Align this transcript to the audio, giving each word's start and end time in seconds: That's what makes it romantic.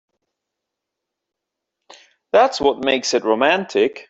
That's 2.31 2.59
what 2.61 2.83
makes 2.83 3.13
it 3.13 3.23
romantic. 3.23 3.99